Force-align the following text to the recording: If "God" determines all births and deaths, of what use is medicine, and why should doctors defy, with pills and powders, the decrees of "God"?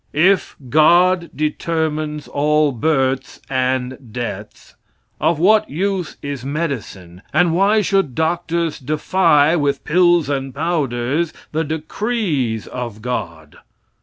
If 0.13 0.55
"God" 0.67 1.29
determines 1.35 2.27
all 2.27 2.71
births 2.71 3.39
and 3.51 3.99
deaths, 4.11 4.73
of 5.19 5.37
what 5.37 5.69
use 5.69 6.17
is 6.23 6.43
medicine, 6.43 7.21
and 7.31 7.53
why 7.53 7.81
should 7.81 8.15
doctors 8.15 8.79
defy, 8.79 9.55
with 9.55 9.83
pills 9.83 10.27
and 10.27 10.55
powders, 10.55 11.33
the 11.51 11.63
decrees 11.63 12.65
of 12.65 13.03
"God"? 13.03 13.59